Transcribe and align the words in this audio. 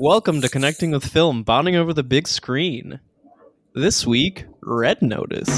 Welcome 0.00 0.42
to 0.42 0.48
Connecting 0.48 0.92
with 0.92 1.04
Film, 1.04 1.42
bonding 1.42 1.74
over 1.74 1.92
the 1.92 2.04
big 2.04 2.28
screen. 2.28 3.00
This 3.74 4.06
week, 4.06 4.44
Red 4.60 5.02
Notice. 5.02 5.48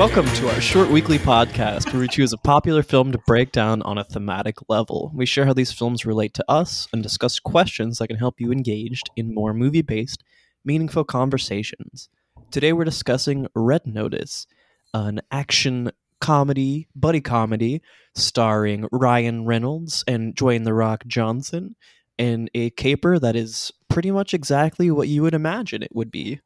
Welcome 0.00 0.28
to 0.36 0.48
our 0.48 0.62
short 0.62 0.88
weekly 0.88 1.18
podcast 1.18 1.92
where 1.92 2.00
we 2.00 2.08
choose 2.08 2.32
a 2.32 2.38
popular 2.38 2.82
film 2.82 3.12
to 3.12 3.18
break 3.26 3.52
down 3.52 3.82
on 3.82 3.98
a 3.98 4.04
thematic 4.04 4.56
level. 4.66 5.12
We 5.14 5.26
share 5.26 5.44
how 5.44 5.52
these 5.52 5.72
films 5.72 6.06
relate 6.06 6.32
to 6.32 6.44
us 6.48 6.88
and 6.94 7.02
discuss 7.02 7.38
questions 7.38 7.98
that 7.98 8.08
can 8.08 8.16
help 8.16 8.40
you 8.40 8.50
engaged 8.50 9.10
in 9.14 9.34
more 9.34 9.52
movie 9.52 9.82
based, 9.82 10.24
meaningful 10.64 11.04
conversations. 11.04 12.08
Today 12.50 12.72
we're 12.72 12.84
discussing 12.84 13.46
Red 13.54 13.86
Notice, 13.86 14.46
an 14.94 15.20
action 15.30 15.92
comedy, 16.18 16.88
buddy 16.96 17.20
comedy, 17.20 17.82
starring 18.14 18.88
Ryan 18.90 19.44
Reynolds 19.44 20.02
and 20.08 20.34
Dwayne 20.34 20.64
The 20.64 20.72
Rock 20.72 21.04
Johnson, 21.08 21.76
in 22.16 22.48
a 22.54 22.70
caper 22.70 23.18
that 23.18 23.36
is 23.36 23.70
pretty 23.90 24.10
much 24.10 24.32
exactly 24.32 24.90
what 24.90 25.08
you 25.08 25.20
would 25.20 25.34
imagine 25.34 25.82
it 25.82 25.94
would 25.94 26.10
be. 26.10 26.40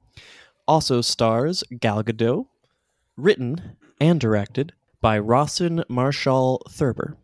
Also 0.67 1.01
stars 1.01 1.63
Gal 1.79 2.03
Gadot, 2.03 2.47
written 3.17 3.77
and 4.01 4.21
directed 4.21 4.73
by 5.01 5.19
Rawson 5.19 5.85
Marshall 5.89 6.63
Thurber. 6.71 7.17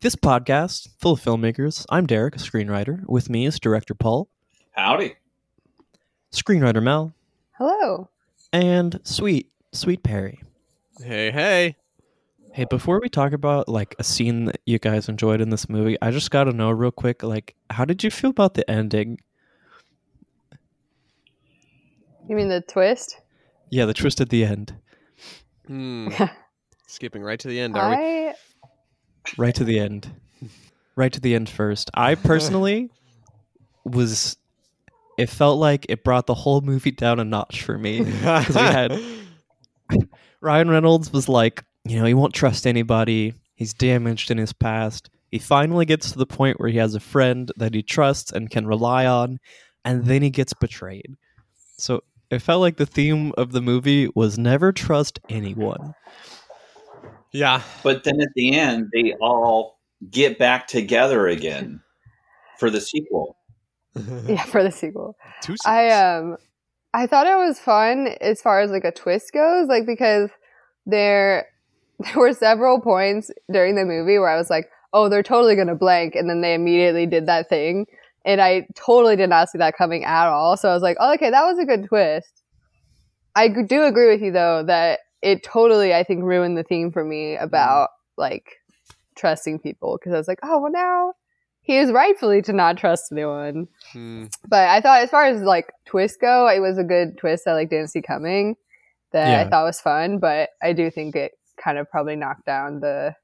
This 0.00 0.16
podcast, 0.16 0.88
full 0.98 1.12
of 1.12 1.20
filmmakers, 1.22 1.84
I'm 1.88 2.06
Derek, 2.06 2.36
a 2.36 2.38
screenwriter. 2.38 3.04
With 3.06 3.30
me 3.30 3.46
is 3.46 3.58
director 3.58 3.94
Paul, 3.94 4.28
Howdy. 4.72 5.16
screenwriter 6.32 6.82
Mel, 6.82 7.14
Hello. 7.52 8.08
and 8.52 9.00
sweet, 9.04 9.50
sweet 9.72 10.02
Perry. 10.02 10.42
Hey, 11.02 11.30
hey. 11.30 11.76
Hey, 12.52 12.64
before 12.64 13.00
we 13.00 13.08
talk 13.10 13.32
about 13.32 13.68
like 13.68 13.94
a 13.98 14.04
scene 14.04 14.46
that 14.46 14.60
you 14.64 14.78
guys 14.78 15.08
enjoyed 15.08 15.40
in 15.42 15.50
this 15.50 15.68
movie, 15.68 15.96
I 16.00 16.10
just 16.10 16.30
got 16.30 16.44
to 16.44 16.52
know 16.52 16.70
real 16.70 16.90
quick, 16.90 17.22
like, 17.22 17.54
how 17.70 17.84
did 17.84 18.02
you 18.04 18.10
feel 18.10 18.30
about 18.30 18.54
the 18.54 18.70
ending? 18.70 19.18
You 22.28 22.34
mean 22.36 22.48
the 22.48 22.60
twist? 22.62 23.20
Yeah, 23.70 23.84
the 23.86 23.94
twist 23.94 24.20
at 24.20 24.30
the 24.30 24.44
end, 24.44 24.74
Hmm. 25.66 26.08
Skipping 26.86 27.22
right 27.22 27.38
to 27.40 27.48
the 27.48 27.58
end, 27.60 27.76
are 27.76 27.90
we? 27.90 28.32
Right 29.36 29.54
to 29.56 29.64
the 29.64 29.80
end, 29.80 30.08
right 30.94 31.12
to 31.12 31.20
the 31.20 31.34
end 31.34 31.48
first. 31.48 31.90
I 31.94 32.14
personally 32.14 32.90
was. 33.84 34.36
It 35.18 35.28
felt 35.30 35.58
like 35.58 35.86
it 35.88 36.04
brought 36.04 36.26
the 36.26 36.34
whole 36.34 36.60
movie 36.60 36.90
down 36.90 37.18
a 37.18 37.24
notch 37.24 37.62
for 37.62 37.76
me. 37.78 38.04
because 38.04 38.48
we 38.50 38.54
had 38.60 39.00
Ryan 40.40 40.70
Reynolds 40.70 41.12
was 41.12 41.28
like, 41.28 41.64
you 41.84 41.98
know, 41.98 42.04
he 42.04 42.14
won't 42.14 42.34
trust 42.34 42.66
anybody. 42.66 43.34
He's 43.54 43.74
damaged 43.74 44.30
in 44.30 44.38
his 44.38 44.52
past. 44.52 45.10
He 45.30 45.38
finally 45.38 45.86
gets 45.86 46.12
to 46.12 46.18
the 46.18 46.26
point 46.26 46.60
where 46.60 46.68
he 46.68 46.78
has 46.78 46.94
a 46.94 47.00
friend 47.00 47.50
that 47.56 47.74
he 47.74 47.82
trusts 47.82 48.30
and 48.30 48.50
can 48.50 48.66
rely 48.66 49.06
on, 49.06 49.38
and 49.84 50.04
then 50.04 50.22
he 50.22 50.30
gets 50.30 50.52
betrayed. 50.54 51.16
So 51.78 52.02
it 52.30 52.40
felt 52.40 52.60
like 52.60 52.76
the 52.76 52.86
theme 52.86 53.32
of 53.36 53.52
the 53.52 53.62
movie 53.62 54.08
was 54.14 54.38
never 54.38 54.72
trust 54.72 55.18
anyone. 55.28 55.94
yeah. 57.32 57.62
But 57.82 58.04
then 58.04 58.20
at 58.20 58.28
the 58.34 58.58
end, 58.58 58.90
they 58.92 59.14
all 59.20 59.78
get 60.10 60.38
back 60.38 60.66
together 60.66 61.26
again 61.26 61.80
for 62.58 62.70
the 62.70 62.80
sequel. 62.80 63.36
yeah 64.26 64.44
for 64.44 64.62
the 64.62 64.70
sequel. 64.70 65.16
Two 65.42 65.56
I 65.64 65.90
um 65.90 66.36
I 66.92 67.06
thought 67.06 67.26
it 67.26 67.36
was 67.36 67.58
fun 67.58 68.08
as 68.20 68.40
far 68.40 68.60
as 68.60 68.70
like 68.70 68.84
a 68.84 68.92
twist 68.92 69.32
goes, 69.32 69.68
like 69.68 69.86
because 69.86 70.30
there 70.86 71.46
there 71.98 72.16
were 72.16 72.32
several 72.32 72.80
points 72.80 73.30
during 73.52 73.74
the 73.74 73.84
movie 73.84 74.18
where 74.18 74.28
I 74.28 74.36
was 74.36 74.50
like, 74.50 74.68
oh, 74.92 75.08
they're 75.08 75.22
totally 75.22 75.56
gonna 75.56 75.74
blank, 75.74 76.14
and 76.14 76.28
then 76.28 76.40
they 76.40 76.54
immediately 76.54 77.06
did 77.06 77.26
that 77.26 77.48
thing, 77.48 77.86
and 78.26 78.40
I 78.42 78.66
totally 78.74 79.16
did 79.16 79.30
not 79.30 79.48
see 79.48 79.58
that 79.58 79.78
coming 79.78 80.04
at 80.04 80.26
all. 80.26 80.56
So 80.58 80.68
I 80.68 80.74
was 80.74 80.82
like, 80.82 80.98
oh, 81.00 81.14
okay, 81.14 81.30
that 81.30 81.44
was 81.44 81.58
a 81.58 81.64
good 81.64 81.84
twist. 81.84 82.42
I 83.34 83.48
do 83.48 83.84
agree 83.84 84.08
with 84.12 84.20
you 84.20 84.32
though 84.32 84.64
that 84.66 85.00
it 85.22 85.42
totally 85.42 85.94
I 85.94 86.04
think 86.04 86.24
ruined 86.24 86.58
the 86.58 86.62
theme 86.62 86.90
for 86.90 87.04
me 87.04 87.36
about 87.36 87.90
like 88.18 88.56
trusting 89.14 89.60
people 89.60 89.98
because 89.98 90.12
I 90.12 90.18
was 90.18 90.28
like, 90.28 90.40
oh 90.42 90.60
well 90.60 90.72
now 90.72 91.12
he 91.66 91.78
is 91.78 91.90
rightfully 91.90 92.42
to 92.42 92.52
not 92.52 92.78
trust 92.78 93.10
anyone. 93.10 93.66
Hmm. 93.92 94.26
But 94.46 94.68
I 94.68 94.80
thought, 94.80 95.00
as 95.00 95.10
far 95.10 95.24
as 95.26 95.42
like 95.42 95.72
twists 95.84 96.16
go, 96.16 96.46
it 96.48 96.60
was 96.60 96.78
a 96.78 96.84
good 96.84 97.18
twist 97.18 97.44
that 97.44 97.54
like 97.54 97.70
didn't 97.70 97.88
see 97.88 98.02
coming. 98.02 98.54
That 99.10 99.28
Yeah. 99.28 99.40
I 99.40 99.50
thought 99.50 99.64
was 99.64 99.80
fun, 99.80 100.18
but 100.18 100.50
I 100.62 100.72
do 100.72 100.92
think 100.92 101.16
it 101.16 101.32
kind 101.56 101.76
of 101.76 101.90
probably 101.90 102.14
knocked 102.14 102.46
down 102.46 102.80
the 102.80 103.14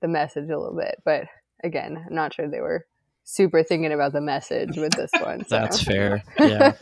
the 0.00 0.08
message 0.08 0.48
a 0.48 0.58
little 0.58 0.76
bit. 0.76 0.96
But 1.04 1.26
again, 1.62 2.02
I'm 2.08 2.14
not 2.14 2.32
sure 2.32 2.48
they 2.48 2.60
were 2.62 2.86
super 3.24 3.62
thinking 3.62 3.92
about 3.92 4.12
the 4.12 4.20
message 4.20 4.76
with 4.76 4.92
this 4.92 5.10
one. 5.20 5.44
So. 5.48 5.56
That's 5.56 5.82
fair. 5.82 6.22
Yeah. 6.38 6.72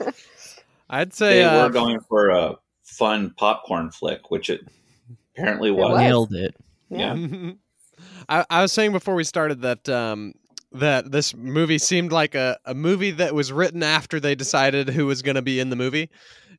I'd 0.90 1.14
say 1.14 1.34
They 1.34 1.44
uh, 1.44 1.66
were 1.66 1.72
going 1.72 2.00
for 2.00 2.30
a 2.30 2.56
fun 2.82 3.32
popcorn 3.36 3.90
flick, 3.90 4.30
which 4.30 4.50
it 4.50 4.60
apparently 5.36 5.70
was. 5.70 5.92
was. 5.92 6.00
Nailed 6.00 6.34
it. 6.34 6.54
yeah. 6.88 7.16
I, 8.28 8.44
I 8.50 8.62
was 8.62 8.72
saying 8.72 8.92
before 8.92 9.14
we 9.14 9.24
started 9.24 9.60
that 9.62 9.88
um, 9.88 10.34
that 10.72 11.10
this 11.12 11.34
movie 11.34 11.78
seemed 11.78 12.12
like 12.12 12.34
a, 12.34 12.58
a 12.64 12.74
movie 12.74 13.10
that 13.12 13.34
was 13.34 13.52
written 13.52 13.82
after 13.82 14.18
they 14.20 14.34
decided 14.34 14.88
who 14.88 15.06
was 15.06 15.22
going 15.22 15.34
to 15.34 15.42
be 15.42 15.60
in 15.60 15.70
the 15.70 15.76
movie, 15.76 16.10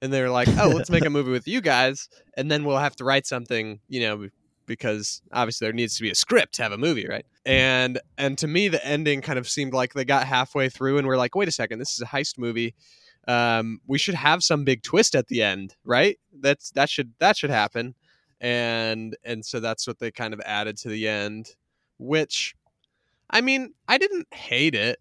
and 0.01 0.13
they 0.13 0.21
were 0.21 0.29
like, 0.29 0.47
"Oh, 0.59 0.69
let's 0.69 0.89
make 0.89 1.05
a 1.05 1.09
movie 1.09 1.31
with 1.31 1.47
you 1.47 1.61
guys, 1.61 2.09
and 2.37 2.51
then 2.51 2.63
we'll 2.63 2.77
have 2.77 2.95
to 2.97 3.03
write 3.03 3.25
something, 3.25 3.79
you 3.87 4.01
know." 4.01 4.27
Because 4.71 5.21
obviously 5.31 5.65
there 5.65 5.73
needs 5.73 5.95
to 5.97 6.01
be 6.03 6.09
a 6.09 6.15
script 6.15 6.55
to 6.55 6.63
have 6.63 6.71
a 6.71 6.77
movie, 6.77 7.07
right? 7.07 7.25
And 7.45 7.99
and 8.17 8.37
to 8.39 8.47
me, 8.47 8.67
the 8.67 8.85
ending 8.85 9.21
kind 9.21 9.39
of 9.39 9.47
seemed 9.47 9.73
like 9.73 9.93
they 9.93 10.05
got 10.05 10.27
halfway 10.27 10.69
through 10.69 10.97
and 10.97 11.07
we're 11.07 11.17
like, 11.17 11.35
wait 11.35 11.47
a 11.47 11.51
second, 11.51 11.79
this 11.79 11.93
is 11.93 12.01
a 12.01 12.05
heist 12.05 12.37
movie. 12.37 12.75
Um, 13.27 13.81
we 13.85 13.99
should 13.99 14.15
have 14.15 14.43
some 14.43 14.63
big 14.63 14.81
twist 14.81 15.15
at 15.15 15.27
the 15.27 15.43
end, 15.43 15.75
right? 15.83 16.17
That's 16.39 16.71
that 16.71 16.89
should 16.89 17.13
that 17.19 17.37
should 17.37 17.51
happen 17.51 17.95
and 18.41 19.15
and 19.23 19.45
so 19.45 19.59
that's 19.59 19.87
what 19.87 19.99
they 19.99 20.11
kind 20.11 20.33
of 20.33 20.41
added 20.45 20.75
to 20.75 20.89
the 20.89 21.07
end 21.07 21.55
which 21.99 22.55
i 23.29 23.39
mean 23.39 23.73
i 23.87 23.97
didn't 23.97 24.27
hate 24.33 24.73
it 24.75 24.99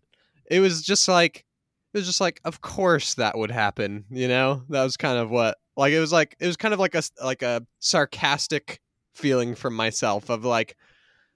it 0.50 0.60
was 0.60 0.82
just 0.82 1.08
like 1.08 1.46
it 1.94 1.98
was 1.98 2.06
just 2.06 2.20
like 2.20 2.40
of 2.44 2.60
course 2.60 3.14
that 3.14 3.36
would 3.36 3.50
happen 3.50 4.04
you 4.10 4.28
know 4.28 4.62
that 4.68 4.84
was 4.84 4.96
kind 4.96 5.18
of 5.18 5.30
what 5.30 5.56
like 5.76 5.92
it 5.92 6.00
was 6.00 6.12
like 6.12 6.36
it 6.38 6.46
was 6.46 6.58
kind 6.58 6.74
of 6.74 6.78
like 6.78 6.94
a 6.94 7.02
like 7.24 7.42
a 7.42 7.62
sarcastic 7.78 8.78
feeling 9.14 9.54
from 9.54 9.74
myself 9.74 10.30
of 10.30 10.44
like 10.44 10.76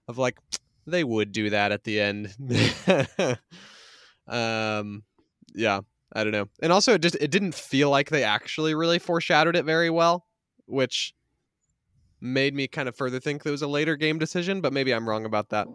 of 0.08 0.18
like 0.18 0.38
they 0.86 1.04
would 1.04 1.32
do 1.32 1.50
that 1.50 1.72
at 1.72 1.84
the 1.84 2.00
end 2.00 2.34
um 4.28 5.02
yeah 5.54 5.80
i 6.14 6.22
don't 6.24 6.32
know 6.32 6.46
and 6.62 6.72
also 6.72 6.94
it 6.94 7.02
just 7.02 7.16
it 7.16 7.30
didn't 7.30 7.54
feel 7.54 7.90
like 7.90 8.10
they 8.10 8.24
actually 8.24 8.74
really 8.74 8.98
foreshadowed 8.98 9.56
it 9.56 9.64
very 9.64 9.90
well 9.90 10.26
which 10.66 11.14
made 12.20 12.54
me 12.54 12.66
kind 12.66 12.88
of 12.88 12.96
further 12.96 13.20
think 13.20 13.42
there 13.42 13.52
was 13.52 13.60
a 13.60 13.68
later 13.68 13.96
game 13.96 14.18
decision, 14.18 14.62
but 14.62 14.72
maybe 14.72 14.94
I'm 14.94 15.06
wrong 15.06 15.26
about 15.26 15.50
that. 15.50 15.68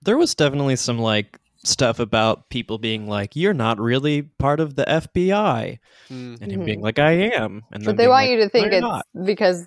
There 0.00 0.16
was 0.16 0.34
definitely 0.34 0.76
some 0.76 0.98
like 0.98 1.38
stuff 1.62 1.98
about 1.98 2.48
people 2.48 2.78
being 2.78 3.06
like, 3.06 3.36
"You're 3.36 3.52
not 3.52 3.78
really 3.78 4.22
part 4.22 4.60
of 4.60 4.76
the 4.76 4.84
FBI," 4.88 5.78
Mm. 6.08 6.40
and 6.40 6.50
him 6.52 6.64
being 6.64 6.80
like, 6.80 6.98
"I 6.98 7.10
am." 7.12 7.62
And 7.70 7.82
then 7.82 7.84
But 7.84 7.96
they 7.98 8.08
want 8.08 8.24
like, 8.24 8.30
you 8.30 8.36
to 8.44 8.48
think 8.48 8.72
it's 8.72 8.80
not." 8.80 9.04
because 9.26 9.66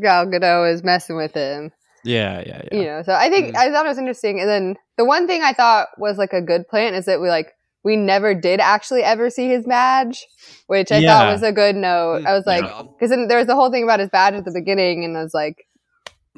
Gal 0.00 0.26
Gadot 0.26 0.72
is 0.72 0.82
messing 0.82 1.16
with 1.16 1.34
him. 1.34 1.70
Yeah, 2.04 2.42
yeah, 2.44 2.62
yeah. 2.72 2.78
you 2.78 2.84
know 2.86 3.02
so 3.06 3.12
i 3.12 3.28
think 3.30 3.54
Mm. 3.54 3.58
i 3.58 3.70
thought 3.70 3.86
it 3.86 3.88
was 3.88 3.98
interesting 3.98 4.40
and 4.40 4.48
then 4.48 4.74
the 4.96 5.04
one 5.04 5.28
thing 5.28 5.42
i 5.44 5.52
thought 5.52 5.86
was 5.98 6.18
like 6.18 6.32
a 6.32 6.42
good 6.42 6.66
plan 6.66 6.94
is 6.94 7.04
that 7.04 7.20
we 7.20 7.28
like 7.28 7.52
we 7.84 7.94
never 7.94 8.34
did 8.34 8.58
actually 8.58 9.04
ever 9.04 9.30
see 9.30 9.48
his 9.48 9.64
badge 9.64 10.26
which 10.66 10.90
i 10.90 10.98
Yeah. 10.98 11.14
thought 11.16 11.32
was 11.32 11.44
a 11.44 11.52
good 11.52 11.76
note 11.76 12.26
i 12.26 12.32
was 12.34 12.44
like 12.44 12.64
because 12.64 13.10
then 13.10 13.28
there 13.28 13.38
was 13.38 13.46
the 13.46 13.54
whole 13.54 13.70
thing 13.70 13.84
about 13.84 14.00
his 14.00 14.08
badge 14.10 14.34
at 14.34 14.44
the 14.44 14.50
beginning 14.50 15.04
and 15.04 15.16
i 15.16 15.22
was 15.22 15.32
like 15.32 15.64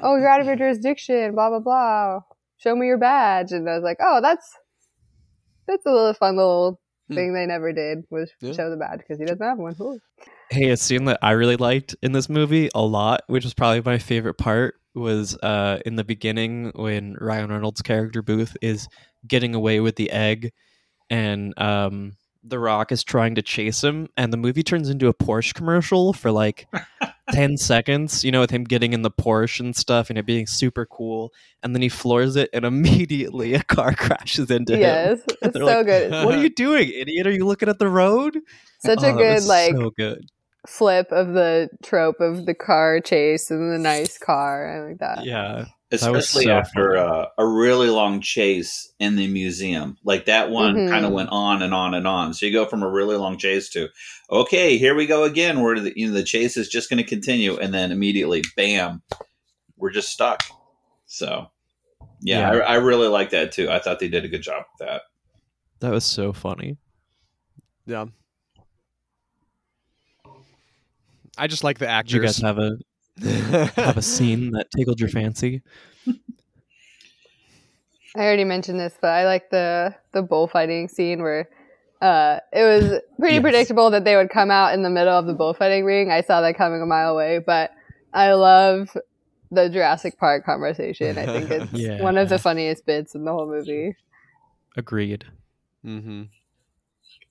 oh 0.03 0.15
you're 0.17 0.29
out 0.29 0.39
of 0.39 0.45
your 0.45 0.55
jurisdiction 0.55 1.33
blah 1.33 1.49
blah 1.49 1.59
blah 1.59 2.19
show 2.57 2.75
me 2.75 2.85
your 2.85 2.99
badge 2.99 3.51
and 3.51 3.67
i 3.67 3.73
was 3.73 3.83
like 3.83 3.97
oh 4.01 4.19
that's 4.21 4.47
that's 5.67 5.85
a 5.87 5.91
little 5.91 6.13
fun 6.13 6.35
little 6.37 6.79
Hmm. 7.07 7.15
thing 7.15 7.33
they 7.33 7.45
never 7.45 7.71
did 7.71 8.03
was 8.09 8.31
Yeah. 8.41 8.53
show 8.53 8.69
the 8.69 8.77
badge 8.77 8.99
because 8.99 9.19
he 9.19 9.25
doesn't 9.25 9.41
have 9.45 9.57
one 9.57 9.75
Ooh. 9.81 9.99
Hey, 10.49 10.69
a 10.69 10.77
scene 10.77 11.05
that 11.05 11.19
I 11.21 11.31
really 11.31 11.55
liked 11.57 11.95
in 12.01 12.11
this 12.11 12.29
movie 12.29 12.69
a 12.75 12.81
lot, 12.81 13.21
which 13.27 13.43
was 13.43 13.53
probably 13.53 13.81
my 13.81 13.97
favorite 13.97 14.35
part, 14.39 14.75
was 14.93 15.37
uh, 15.43 15.79
in 15.85 15.95
the 15.97 16.03
beginning 16.03 16.71
when 16.75 17.15
Ryan 17.19 17.49
Reynolds' 17.49 17.81
character 17.81 18.21
Booth 18.21 18.55
is 18.61 18.87
getting 19.27 19.53
away 19.55 19.79
with 19.81 19.95
the 19.97 20.09
egg, 20.11 20.51
and 21.09 21.53
um, 21.59 22.13
The 22.43 22.59
Rock 22.59 22.91
is 22.91 23.03
trying 23.03 23.35
to 23.35 23.41
chase 23.41 23.83
him, 23.83 24.07
and 24.17 24.31
the 24.31 24.37
movie 24.37 24.63
turns 24.63 24.89
into 24.89 25.07
a 25.07 25.13
Porsche 25.13 25.53
commercial 25.53 26.13
for 26.13 26.31
like 26.31 26.67
10 27.31 27.57
seconds, 27.57 28.23
you 28.23 28.31
know, 28.31 28.39
with 28.41 28.51
him 28.51 28.63
getting 28.63 28.93
in 28.93 29.01
the 29.01 29.11
Porsche 29.11 29.59
and 29.61 29.75
stuff 29.75 30.09
and 30.09 30.19
it 30.19 30.25
being 30.25 30.45
super 30.47 30.85
cool. 30.85 31.33
And 31.63 31.73
then 31.75 31.81
he 31.81 31.89
floors 31.89 32.35
it 32.35 32.49
and 32.53 32.65
immediately 32.65 33.53
a 33.55 33.63
car 33.63 33.93
crashes 33.93 34.51
into 34.51 34.73
him. 34.73 34.81
yes, 34.81 35.21
it's 35.41 35.53
so 35.57 35.65
like, 35.65 35.85
good. 35.85 36.11
What 36.11 36.35
are 36.35 36.41
you 36.41 36.49
doing, 36.49 36.89
idiot? 36.89 37.27
Are 37.27 37.31
you 37.31 37.45
looking 37.45 37.69
at 37.69 37.79
the 37.79 37.89
road? 37.89 38.37
Such 38.79 38.99
Oh, 39.01 39.09
a 39.09 39.17
good 39.17 39.43
like 39.45 39.73
so 39.75 39.89
good. 39.97 40.29
flip 40.67 41.07
of 41.11 41.33
the 41.33 41.69
trope 41.83 42.19
of 42.19 42.45
the 42.45 42.53
car 42.53 42.99
chase 42.99 43.49
and 43.49 43.71
the 43.73 43.79
nice 43.79 44.17
car. 44.17 44.67
I 44.67 44.87
like 44.89 44.99
that. 44.99 45.25
Yeah. 45.25 45.65
That 45.91 46.11
was 46.11 46.25
especially 46.25 46.45
so 46.45 46.51
after 46.51 46.95
funny. 46.95 47.09
uh, 47.21 47.25
a 47.37 47.45
really 47.47 47.89
long 47.89 48.19
chase 48.19 48.91
in 48.99 49.15
the 49.15 49.27
museum. 49.27 49.97
Like 50.03 50.25
that 50.25 50.49
one 50.49 50.75
Mhm. 50.75 50.89
kind 50.89 51.05
of 51.05 51.11
went 51.13 51.29
on 51.29 51.61
and 51.61 51.73
on 51.73 51.93
and 51.93 52.07
on. 52.07 52.33
So 52.33 52.45
you 52.47 52.51
go 52.51 52.65
from 52.65 52.81
a 52.83 52.89
really 52.89 53.15
long 53.15 53.37
chase 53.37 53.69
to, 53.69 53.89
okay, 54.29 54.77
here 54.77 54.95
we 54.95 55.05
go 55.05 55.23
again, 55.23 55.61
where 55.61 55.79
the, 55.79 55.93
you 55.95 56.07
know, 56.07 56.13
the 56.13 56.23
chase 56.23 56.57
is 56.57 56.67
just 56.69 56.89
going 56.89 56.97
to 56.97 57.03
continue, 57.07 57.57
and 57.57 57.73
then 57.73 57.91
immediately, 57.91 58.43
bam, 58.57 59.03
we're 59.77 59.91
just 59.91 60.09
stuck. 60.09 60.43
So, 61.05 61.51
yeah, 62.19 62.51
Yeah. 62.51 62.59
I, 62.63 62.73
I 62.73 62.75
really 62.75 63.07
like 63.07 63.29
that 63.29 63.51
too. 63.51 63.69
I 63.69 63.77
thought 63.79 63.99
they 63.99 64.07
did 64.09 64.25
a 64.25 64.27
good 64.27 64.41
job 64.41 64.63
with 64.79 64.87
that. 64.87 65.03
That 65.81 65.91
was 65.91 66.03
so 66.03 66.33
funny. 66.33 66.77
Yeah. 67.85 68.05
I 71.37 71.47
just 71.47 71.63
like 71.63 71.77
the 71.77 71.85
Did 71.85 72.11
you 72.11 72.21
guys 72.21 72.37
have 72.37 72.57
a 72.57 72.77
have 73.23 73.97
a 73.97 74.01
scene 74.01 74.51
that 74.51 74.67
tickled 74.75 74.99
your 74.99 75.09
fancy? 75.09 75.61
I 78.15 78.19
already 78.19 78.43
mentioned 78.45 78.79
this, 78.79 78.93
but 79.01 79.09
I 79.09 79.25
like 79.25 79.49
the 79.49 79.93
the 80.13 80.21
bullfighting 80.21 80.87
scene 80.87 81.21
where 81.21 81.49
uh, 82.01 82.39
it 82.53 82.63
was 82.63 82.99
pretty 83.19 83.35
Yes. 83.35 83.41
predictable 83.41 83.89
that 83.91 84.03
they 84.05 84.15
would 84.15 84.29
come 84.29 84.51
out 84.51 84.73
in 84.73 84.83
the 84.83 84.89
middle 84.89 85.13
of 85.17 85.25
the 85.25 85.33
bullfighting 85.33 85.83
ring. 85.85 86.11
I 86.11 86.21
saw 86.21 86.41
that 86.41 86.57
coming 86.57 86.81
a 86.81 86.85
mile 86.85 87.11
away, 87.13 87.39
but 87.39 87.71
I 88.13 88.33
love 88.33 88.95
the 89.51 89.69
Jurassic 89.69 90.17
Park 90.17 90.45
conversation. 90.45 91.17
I 91.17 91.25
think 91.25 91.49
it's 91.51 91.73
Yeah. 91.73 92.01
one 92.03 92.17
of 92.17 92.29
the 92.29 92.39
funniest 92.39 92.85
bits 92.85 93.15
in 93.15 93.25
the 93.25 93.31
whole 93.33 93.47
movie. 93.47 93.95
Agreed. 94.77 95.25
mm-hmm. 95.85 96.23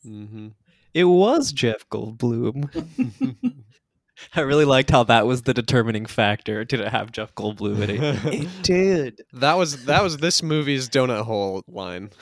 Mm-hmm. 0.06 0.48
It 0.92 1.04
was 1.04 1.50
Jeff 1.52 1.88
Goldblum. 1.88 2.69
I 4.34 4.40
really 4.43 4.64
liked 4.64 4.90
how 4.90 5.05
that 5.05 5.26
was 5.26 5.43
the 5.43 5.55
determining 5.55 6.06
factor. 6.06 6.64
Did 6.64 6.81
it 6.81 6.88
have 6.88 7.12
Jeff 7.12 7.34
Goldblum 7.34 7.81
in 7.82 7.90
it? 7.90 8.00
it 8.43 8.49
did. 8.62 9.22
that 9.32 9.55
was 9.55 9.84
that 9.87 10.02
was 10.02 10.19
this 10.19 10.43
movie's 10.43 10.88
donut 10.88 11.22
hole 11.22 11.62
line. 11.69 12.11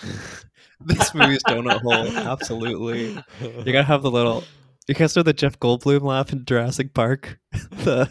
This 0.84 1.14
movie's 1.14 1.44
donut 1.44 1.80
hole. 1.82 2.08
Absolutely. 2.28 3.12
You 3.40 3.72
gotta 3.72 3.84
have 3.84 4.02
the 4.02 4.10
little. 4.10 4.42
You 4.88 4.96
guys 4.96 5.14
know 5.14 5.22
the 5.22 5.32
Jeff 5.32 5.56
Goldblum 5.60 6.02
laugh 6.02 6.32
in 6.32 6.44
Jurassic 6.44 6.92
Park? 6.92 7.38
the. 7.52 8.10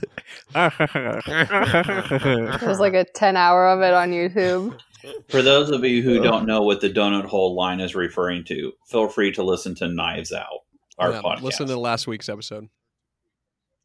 There's 2.62 2.80
like 2.80 2.94
a 2.94 3.04
ten 3.14 3.36
hour 3.36 3.68
of 3.68 3.82
it 3.82 3.94
on 3.94 4.12
YouTube. 4.12 4.80
For 5.30 5.42
those 5.42 5.70
of 5.72 5.84
you 5.84 6.02
who 6.02 6.22
don't 6.22 6.46
know 6.46 6.62
what 6.62 6.80
the 6.80 6.90
donut 6.90 7.26
hole 7.26 7.56
line 7.56 7.80
is 7.80 7.96
referring 7.96 8.46
to, 8.46 8.72
feel 8.88 9.10
free 9.10 9.32
to 9.34 9.44
listen 9.44 9.76
to 9.76 9.88
Knives 9.88 10.32
Out, 10.32 10.62
our 10.98 11.12
Yeah, 11.12 11.22
podcast. 11.22 11.42
Listen 11.42 11.68
to 11.68 11.78
last 11.78 12.08
week's 12.08 12.30
episode. 12.30 12.70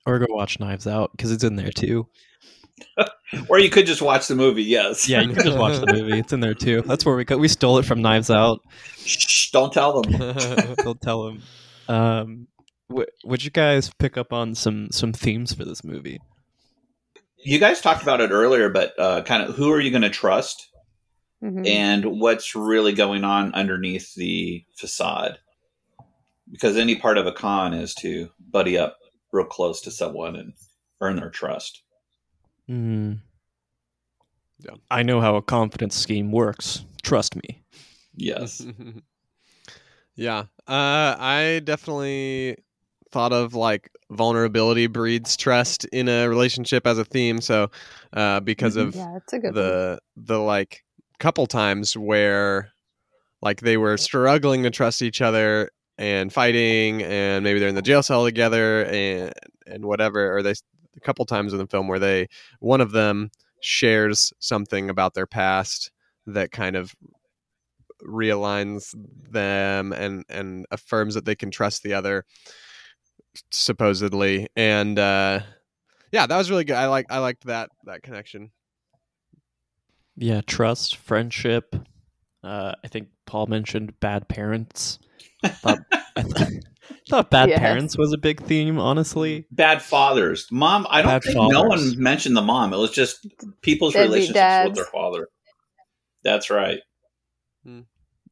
Or 0.06 0.18
go 0.18 0.26
watch 0.30 0.58
Knives 0.60 0.86
Out 0.86 1.10
because 1.12 1.32
it's 1.32 1.44
in 1.44 1.56
there 1.56 1.70
too. 1.70 2.06
or 3.48 3.58
you 3.58 3.70
could 3.70 3.86
just 3.86 4.02
watch 4.02 4.28
the 4.28 4.34
movie. 4.34 4.62
Yes. 4.62 5.08
Yeah, 5.08 5.20
you 5.22 5.34
can 5.34 5.44
just 5.44 5.58
watch 5.58 5.78
the 5.80 5.92
movie. 5.92 6.18
It's 6.18 6.32
in 6.32 6.40
there 6.40 6.54
too. 6.54 6.82
That's 6.82 7.04
where 7.04 7.16
we 7.16 7.24
got. 7.24 7.38
We 7.38 7.48
stole 7.48 7.78
it 7.78 7.84
from 7.84 8.02
Knives 8.02 8.30
Out. 8.30 8.60
Shh, 8.98 9.50
don't 9.50 9.72
tell 9.72 10.00
them. 10.02 10.12
Don't 10.76 11.00
tell 11.00 11.24
them. 11.24 11.42
Um, 11.88 12.48
w- 12.88 13.06
would 13.24 13.44
you 13.44 13.50
guys 13.50 13.90
pick 13.98 14.16
up 14.16 14.32
on 14.32 14.54
some 14.54 14.88
some 14.90 15.12
themes 15.12 15.52
for 15.54 15.64
this 15.64 15.82
movie? 15.84 16.20
You 17.38 17.58
guys 17.58 17.80
talked 17.80 18.02
about 18.02 18.20
it 18.20 18.30
earlier, 18.30 18.68
but 18.68 18.92
uh, 18.98 19.22
kind 19.22 19.42
of 19.42 19.54
who 19.56 19.70
are 19.72 19.80
you 19.80 19.90
going 19.90 20.02
to 20.02 20.10
trust? 20.10 20.68
Mhm. 21.44 21.68
and 21.68 22.18
what's 22.18 22.56
really 22.56 22.94
going 22.94 23.22
on 23.22 23.52
underneath 23.52 24.14
the 24.14 24.64
facade. 24.78 25.38
Because 26.50 26.78
any 26.78 26.96
part 26.96 27.18
of 27.18 27.26
a 27.26 27.32
con 27.32 27.74
is 27.74 27.92
to 27.96 28.30
buddy 28.40 28.78
up 28.78 28.96
real 29.36 29.46
close 29.46 29.80
to 29.82 29.90
someone 29.90 30.36
and 30.36 30.52
earn 31.00 31.16
their 31.16 31.30
trust. 31.30 31.82
Hmm. 32.66 33.14
Yeah. 34.58 34.76
I 34.90 35.02
know 35.02 35.20
how 35.20 35.36
a 35.36 35.42
confidence 35.42 35.94
scheme 35.94 36.32
works. 36.32 36.84
Trust 37.02 37.36
me. 37.36 37.62
Yes. 38.16 38.64
yeah. 40.16 40.44
Uh, 40.66 41.14
I 41.18 41.60
definitely 41.62 42.56
thought 43.12 43.32
of 43.32 43.54
like 43.54 43.90
vulnerability 44.10 44.86
breeds 44.86 45.36
trust 45.36 45.84
in 45.86 46.08
a 46.08 46.28
relationship 46.28 46.86
as 46.86 46.98
a 46.98 47.04
theme. 47.04 47.40
So, 47.40 47.70
uh, 48.14 48.40
because 48.40 48.76
of 48.76 48.94
Yeah, 48.94 49.16
it's 49.16 49.32
a 49.32 49.38
good 49.38 49.54
one. 49.54 49.54
the 49.54 50.00
the 50.16 50.38
like 50.38 50.82
couple 51.18 51.46
times 51.46 51.96
where 51.96 52.72
like 53.42 53.60
they 53.60 53.76
were 53.76 53.96
struggling 53.96 54.62
to 54.62 54.70
trust 54.70 55.02
each 55.02 55.20
other 55.20 55.70
and 55.98 56.32
fighting 56.32 57.02
and 57.02 57.42
maybe 57.42 57.58
they're 57.58 57.68
in 57.68 57.74
the 57.74 57.82
jail 57.82 58.02
cell 58.02 58.24
together 58.24 58.84
and 58.86 59.32
and 59.66 59.84
whatever 59.84 60.36
or 60.36 60.42
they 60.42 60.52
a 60.96 61.00
couple 61.00 61.24
times 61.24 61.52
in 61.52 61.58
the 61.58 61.66
film 61.66 61.88
where 61.88 61.98
they 61.98 62.28
one 62.60 62.80
of 62.80 62.92
them 62.92 63.30
shares 63.60 64.32
something 64.38 64.90
about 64.90 65.14
their 65.14 65.26
past 65.26 65.90
that 66.26 66.52
kind 66.52 66.76
of 66.76 66.94
realigns 68.02 68.94
them 69.30 69.92
and 69.92 70.24
and 70.28 70.66
affirms 70.70 71.14
that 71.14 71.24
they 71.24 71.34
can 71.34 71.50
trust 71.50 71.82
the 71.82 71.94
other 71.94 72.24
supposedly 73.50 74.48
and 74.54 74.98
uh 74.98 75.40
yeah 76.12 76.26
that 76.26 76.36
was 76.36 76.50
really 76.50 76.64
good 76.64 76.76
i 76.76 76.86
like 76.86 77.06
i 77.10 77.18
liked 77.18 77.44
that 77.46 77.70
that 77.84 78.02
connection 78.02 78.50
Yeah, 80.16 80.40
trust, 80.40 80.96
friendship. 80.96 81.76
Uh, 82.46 82.74
I 82.84 82.88
think 82.88 83.08
Paul 83.26 83.46
mentioned 83.48 83.98
bad 84.00 84.28
parents. 84.28 84.98
Thought, 85.44 85.78
I 86.16 86.22
th- 86.22 86.62
thought 87.10 87.30
bad 87.30 87.48
Yes. 87.50 87.58
parents 87.58 87.98
was 87.98 88.12
a 88.12 88.18
big 88.18 88.42
theme. 88.42 88.78
Honestly, 88.78 89.46
Bad 89.50 89.82
fathers. 89.82 90.46
Mom, 90.50 90.86
I 90.88 91.02
don't 91.02 91.10
Bad 91.12 91.24
think 91.24 91.36
no 91.52 91.62
one 91.64 92.00
mentioned 92.00 92.36
the 92.36 92.42
mom. 92.42 92.72
It 92.72 92.78
was 92.78 92.90
just 92.90 93.26
people's 93.62 93.92
Deadbeat 93.92 94.08
relationships 94.08 94.34
dads. 94.34 94.68
with 94.68 94.76
their 94.76 94.84
father. 94.86 95.28
That's 96.24 96.50
right. 96.50 96.80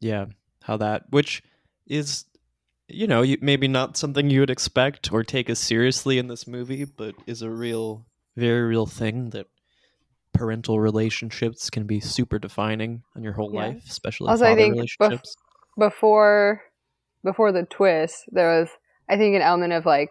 yeah, 0.00 0.26
how 0.62 0.76
that 0.78 1.05
which 1.11 1.43
is, 1.87 2.25
you 2.88 3.06
know, 3.06 3.25
maybe 3.40 3.69
not 3.69 3.96
something 3.96 4.31
you 4.31 4.40
would 4.40 4.50
expect 4.50 5.12
or 5.12 5.22
take 5.22 5.50
as 5.50 5.58
seriously 5.58 6.19
in 6.19 6.28
this 6.28 6.46
movie, 6.46 6.84
but 6.84 7.14
is 7.26 7.43
a 7.43 7.50
real, 7.50 8.06
very 8.37 8.62
real 8.62 8.87
thing 8.87 9.31
that 9.31 9.46
parental 10.34 10.78
relationships 10.81 11.70
can 11.70 11.86
be 11.86 12.00
super 12.00 12.38
defining 12.38 13.02
on 13.16 13.23
your 13.23 13.32
whole 13.32 13.52
Yeah. 13.54 13.68
life, 13.68 13.85
especially 13.88 14.28
Also, 14.30 14.44
I 14.44 14.49
father 14.49 14.61
think 14.61 14.75
bef- 14.75 14.76
relationships. 15.00 15.37
before 15.78 16.62
before 17.23 17.52
the 17.52 17.62
twist, 17.64 18.25
there 18.32 18.49
was 18.61 18.68
I 19.09 19.16
think 19.16 19.35
an 19.37 19.42
element 19.42 19.73
of 19.73 19.87
like, 19.87 20.11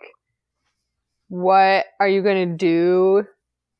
what 1.29 1.86
are 2.00 2.07
you 2.07 2.21
going 2.21 2.50
to 2.50 2.55
do 2.55 3.25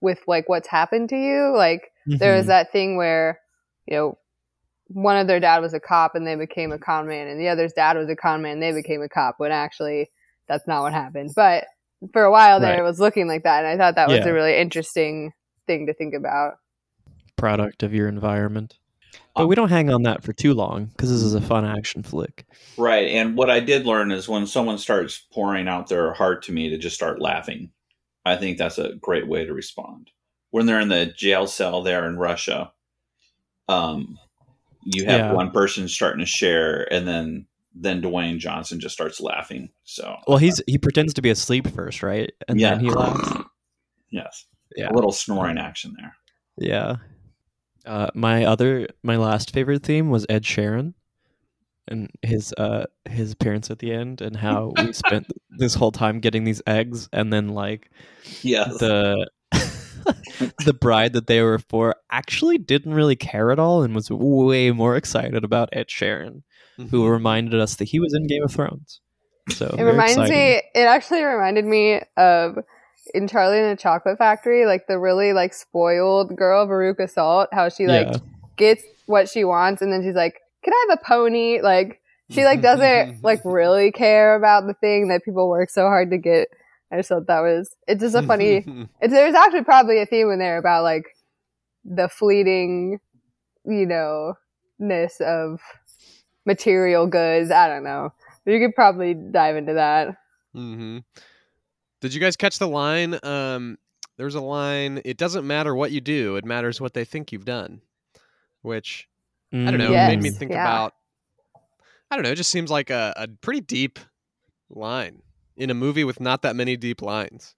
with 0.02 0.20
like 0.28 0.50
what's 0.50 0.68
happened 0.68 1.10
to 1.10 1.16
you? 1.18 1.54
Like 1.56 1.92
there 2.06 2.36
was 2.36 2.46
Mhm. 2.46 2.50
that 2.50 2.72
thing 2.72 2.98
where 2.98 3.40
you 3.88 3.96
know 3.98 4.18
one 4.88 5.18
of 5.18 5.28
their 5.28 5.40
dad 5.40 5.60
was 5.60 5.74
a 5.74 5.80
cop 5.80 6.14
and 6.16 6.28
they 6.28 6.36
became 6.36 6.72
a 6.72 6.78
con 6.80 7.08
man, 7.08 7.28
and 7.28 7.40
the 7.40 7.48
other's 7.50 7.74
dad 7.74 7.98
was 7.98 8.10
a 8.10 8.16
con 8.16 8.42
man 8.42 8.54
and 8.54 8.62
they 8.64 8.72
became 8.74 9.02
a 9.02 9.10
cop. 9.10 9.36
When 9.40 9.52
actually 9.52 10.12
that's 10.48 10.68
not 10.68 10.82
what 10.82 10.94
happened. 10.94 11.32
But 11.36 11.66
for 12.12 12.24
a 12.24 12.32
while 12.32 12.60
there, 12.60 12.72
Right. 12.72 12.80
it 12.80 12.84
was 12.84 13.00
looking 13.00 13.28
like 13.28 13.44
that, 13.44 13.64
and 13.64 13.68
I 13.68 13.78
thought 13.84 13.96
that 13.96 14.10
was 14.10 14.26
a 14.26 14.34
really 14.34 14.58
interesting 14.58 15.32
thing 15.68 15.86
to 15.88 15.94
think 15.94 16.14
about. 16.14 16.60
product 17.36 17.84
of 17.84 17.94
your 17.94 18.08
environment. 18.08 18.78
But 19.36 19.44
Um, 19.44 19.50
we 19.50 19.56
don't 19.56 19.70
hang 19.70 19.90
on 19.90 20.04
that 20.04 20.24
for 20.24 20.32
too 20.34 20.54
long 20.54 20.86
because 20.86 21.10
this 21.10 21.22
is 21.24 21.34
a 21.34 21.42
fun 21.42 21.66
action 21.66 22.04
flick. 22.04 22.46
Right. 22.78 23.10
And 23.10 23.36
what 23.36 23.50
I 23.50 23.60
did 23.60 23.86
learn 23.86 24.12
is 24.12 24.30
when 24.30 24.48
someone 24.48 24.78
starts 24.78 25.20
pouring 25.32 25.68
out 25.68 25.88
their 25.88 26.14
heart 26.14 26.44
to 26.44 26.52
me 26.52 26.70
to 26.70 26.78
just 26.78 26.96
start 26.96 27.22
laughing. 27.22 27.72
I 28.26 28.36
think 28.38 28.58
that's 28.58 28.78
a 28.78 28.94
great 29.02 29.28
way 29.28 29.46
to 29.46 29.54
respond. 29.54 30.12
When 30.52 30.66
they're 30.68 30.80
in 30.80 30.88
the 30.90 31.08
jail 31.08 31.48
cell 31.48 31.82
there 31.84 32.08
in 32.08 32.18
Russia, 32.18 32.72
um, 33.68 34.18
you 34.86 35.06
have 35.06 35.20
Yeah. 35.20 35.34
one 35.34 35.52
person 35.52 35.88
starting 35.88 36.20
to 36.20 36.26
share 36.26 36.92
and 36.94 37.08
then 37.08 37.48
then 37.76 38.04
Dwayne 38.04 38.38
Johnson 38.38 38.80
just 38.80 38.94
starts 38.94 39.20
laughing. 39.20 39.70
So 39.84 40.16
Well, 40.28 40.38
he's 40.38 40.62
he 40.68 40.78
pretends 40.78 41.14
to 41.16 41.22
be 41.24 41.32
asleep 41.32 41.68
first, 41.68 42.04
right? 42.04 42.32
And 42.48 42.60
yeah. 42.60 42.76
then 42.76 42.80
he 42.82 42.92
laughs. 42.92 43.32
yes. 44.12 44.46
Yeah. 44.76 44.90
A 44.90 44.94
little 44.94 45.12
snoring 45.12 45.58
action 45.58 45.96
there. 46.00 46.16
Yeah. 46.58 46.96
Uh, 47.86 48.10
my 48.14 48.46
other, 48.46 48.88
my 49.04 49.18
last 49.18 49.52
favorite 49.54 49.84
theme 49.84 50.10
was 50.10 50.26
Ed 50.30 50.44
Sheeran, 50.44 50.94
and 51.88 52.10
his 52.22 52.54
uh 52.58 52.86
his 53.10 53.34
appearance 53.34 53.70
at 53.70 53.80
the 53.80 53.92
end, 53.92 54.22
and 54.22 54.38
how 54.38 54.72
we 54.78 54.94
spent 54.94 55.28
this 55.58 55.76
whole 55.76 55.92
time 55.92 56.20
getting 56.22 56.46
these 56.46 56.62
eggs, 56.66 57.10
and 57.12 57.34
then 57.34 57.50
like 57.50 57.92
yeah 58.42 58.66
the 58.80 59.30
the 60.66 60.74
bride 60.74 61.14
that 61.14 61.28
they 61.28 61.42
were 61.42 61.60
for 61.60 61.96
actually 62.10 62.58
didn't 62.58 62.94
really 62.94 63.18
care 63.18 63.52
at 63.52 63.60
all, 63.60 63.84
and 63.84 63.94
was 63.94 64.10
way 64.10 64.72
more 64.72 64.96
excited 64.96 65.44
about 65.44 65.70
Ed 65.74 65.88
Sheeran, 65.88 66.44
who 66.90 67.06
reminded 67.08 67.60
us 67.60 67.76
that 67.76 67.86
he 67.90 68.00
was 68.00 68.14
in 68.14 68.28
Game 68.28 68.44
of 68.44 68.52
Thrones. 68.52 69.02
So 69.50 69.76
It 69.78 69.84
reminds 69.84 70.14
exciting. 70.14 70.36
me. 70.36 70.62
It 70.74 70.86
actually 70.88 71.22
reminded 71.24 71.66
me 71.66 72.00
of 72.16 72.60
in 73.14 73.28
Charlie 73.28 73.60
and 73.60 73.78
the 73.78 73.82
Chocolate 73.82 74.18
Factory, 74.18 74.66
like 74.66 74.88
the 74.88 74.98
really 75.00 75.34
like 75.34 75.54
spoiled 75.54 76.36
girl, 76.36 76.68
Veruca 76.68 77.10
Salt, 77.10 77.50
how 77.52 77.70
she 77.70 77.88
like 77.88 78.08
Yeah. 78.08 78.18
gets 78.58 78.84
what 79.06 79.30
she 79.30 79.44
wants 79.44 79.82
and 79.82 79.92
then 79.92 80.04
she's 80.04 80.16
like, 80.16 80.40
Can 80.64 80.74
I 80.74 80.86
have 80.90 81.00
a 81.02 81.06
pony? 81.06 81.62
Like 81.62 82.02
she 82.30 82.46
like 82.46 82.62
doesn't 82.62 83.20
like 83.24 83.42
really 83.44 83.92
care 83.92 84.36
about 84.36 84.66
the 84.68 84.74
thing 84.76 85.10
that 85.10 85.24
people 85.24 85.50
work 85.50 85.70
so 85.70 85.84
hard 85.84 86.10
to 86.12 86.18
get. 86.18 86.48
I 86.92 86.98
just 86.98 87.10
thought 87.10 87.28
that 87.28 87.42
was 87.42 87.76
it's 87.88 88.02
just 88.02 88.16
a 88.16 88.22
funny 88.22 88.66
it's 89.02 89.14
there's 89.14 89.36
actually 89.36 89.64
probably 89.64 90.00
a 90.00 90.06
theme 90.06 90.30
in 90.32 90.40
there 90.40 90.58
about 90.58 90.84
like 90.84 91.06
the 91.84 92.08
fleeting, 92.08 93.00
you 93.66 93.86
know, 93.86 94.36
ness 94.80 95.20
of 95.20 95.60
material 96.46 97.08
goods. 97.08 97.52
I 97.52 97.68
don't 97.68 97.84
know. 97.84 98.14
You 98.46 98.60
could 98.60 98.76
probably 98.76 99.14
dive 99.14 99.56
into 99.56 99.74
that. 99.74 100.18
hmm 100.54 101.00
Did 102.04 102.14
you 102.14 102.20
guys 102.20 102.36
catch 102.36 102.60
the 102.60 102.68
line? 102.68 103.18
Um, 103.24 103.78
there's 104.18 104.36
a 104.36 104.42
line. 104.42 105.02
It 105.06 105.16
doesn't 105.16 105.48
matter 105.48 105.74
what 105.74 105.92
you 105.92 106.02
do; 106.02 106.36
it 106.36 106.44
matters 106.44 106.82
what 106.82 106.94
they 106.94 107.06
think 107.06 107.32
you've 107.32 107.46
done. 107.46 107.80
Which 108.62 109.08
I 109.54 109.72
don't 109.72 109.78
know. 109.78 109.92
Mm. 109.92 110.08
It 110.08 110.18
made 110.18 110.22
me 110.22 110.30
think 110.30 110.52
yeah. 110.52 110.64
about. 110.64 110.96
I 112.12 112.18
don't 112.18 112.24
know. 112.24 112.32
It 112.32 112.36
just 112.36 112.52
seems 112.52 112.70
like 112.70 112.90
a, 112.90 113.14
a 113.16 113.30
pretty 113.30 113.62
deep 113.62 114.00
line 114.70 115.22
in 115.56 115.70
a 115.70 115.74
movie 115.74 116.04
with 116.04 116.20
not 116.20 116.42
that 116.42 116.58
many 116.58 116.76
deep 116.76 117.02
lines. 117.02 117.56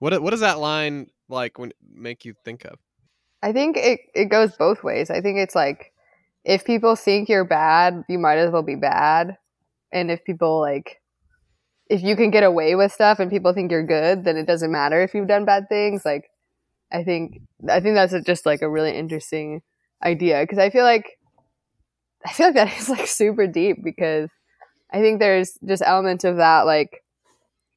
What 0.00 0.20
what 0.20 0.30
does 0.30 0.40
that 0.40 0.58
line 0.58 1.06
like 1.28 1.56
when 1.56 1.72
make 1.88 2.24
you 2.24 2.34
think 2.44 2.64
of? 2.64 2.80
I 3.40 3.52
think 3.52 3.76
it, 3.76 4.00
it 4.16 4.24
goes 4.24 4.56
both 4.56 4.82
ways. 4.82 5.10
I 5.10 5.20
think 5.20 5.38
it's 5.38 5.54
like 5.54 5.92
if 6.44 6.64
people 6.64 6.96
think 6.96 7.28
you're 7.28 7.44
bad, 7.44 8.02
you 8.08 8.18
might 8.18 8.38
as 8.38 8.50
well 8.50 8.64
be 8.64 8.74
bad. 8.74 9.38
And 9.92 10.10
if 10.10 10.24
people 10.24 10.60
like 10.60 11.00
if 11.88 12.02
you 12.02 12.16
can 12.16 12.30
get 12.30 12.42
away 12.42 12.74
with 12.74 12.92
stuff 12.92 13.20
and 13.20 13.30
people 13.30 13.52
think 13.52 13.70
you're 13.70 13.86
good, 13.86 14.24
then 14.24 14.36
it 14.36 14.46
doesn't 14.46 14.72
matter 14.72 15.02
if 15.02 15.14
you've 15.14 15.28
done 15.28 15.44
bad 15.44 15.68
things. 15.68 16.04
Like 16.04 16.30
I 16.92 17.04
think 17.04 17.40
I 17.68 17.80
think 17.80 17.94
that's 17.94 18.14
just 18.24 18.46
like 18.46 18.62
a 18.62 18.70
really 18.70 18.96
interesting 18.96 19.62
idea 20.04 20.42
because 20.42 20.58
I 20.58 20.70
feel 20.70 20.84
like 20.84 21.18
I 22.24 22.32
feel 22.32 22.46
like 22.46 22.56
that 22.56 22.76
is 22.78 22.88
like 22.88 23.06
super 23.06 23.46
deep 23.46 23.82
because 23.82 24.30
I 24.92 25.00
think 25.00 25.20
there's 25.20 25.58
just 25.66 25.82
elements 25.84 26.24
of 26.24 26.36
that 26.36 26.66
like 26.66 27.02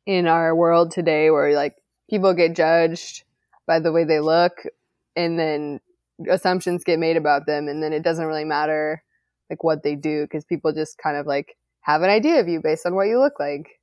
in 0.06 0.28
our 0.28 0.56
world 0.56 0.92
today 0.92 1.30
where 1.30 1.54
like 1.54 1.76
people 2.10 2.34
get 2.34 2.56
judged 2.56 3.24
by 3.68 3.80
the 3.80 3.92
way 3.92 4.04
they 4.04 4.20
look 4.20 4.64
and 5.16 5.38
then 5.38 5.80
assumptions 6.30 6.84
get 6.84 7.00
made 7.00 7.18
about 7.18 7.46
them 7.46 7.68
and 7.68 7.82
then 7.82 7.94
it 7.94 8.04
doesn't 8.04 8.26
really 8.26 8.46
matter 8.46 9.04
like 9.50 9.64
what 9.64 9.84
they 9.84 9.96
do 9.96 10.24
because 10.24 10.46
people 10.46 10.74
just 10.74 10.98
kind 10.98 11.18
of 11.18 11.26
like 11.26 11.56
have 11.82 12.02
an 12.02 12.10
idea 12.10 12.40
of 12.40 12.48
you 12.48 12.60
based 12.62 12.86
on 12.86 12.96
what 12.96 13.08
you 13.08 13.20
look 13.20 13.40
like 13.40 13.79